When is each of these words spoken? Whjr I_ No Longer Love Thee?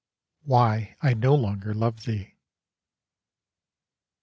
Whjr 0.47 0.97
I_ 1.03 1.15
No 1.19 1.35
Longer 1.35 1.75
Love 1.75 2.05
Thee? 2.05 2.33